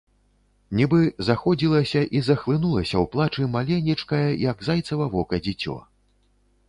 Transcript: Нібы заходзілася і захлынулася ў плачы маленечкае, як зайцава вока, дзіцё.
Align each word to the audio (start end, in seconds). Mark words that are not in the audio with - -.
Нібы 0.77 1.01
заходзілася 1.27 2.01
і 2.19 2.23
захлынулася 2.29 2.95
ў 3.03 3.05
плачы 3.17 3.51
маленечкае, 3.57 4.27
як 4.49 4.57
зайцава 4.69 5.05
вока, 5.17 5.35
дзіцё. 5.51 5.77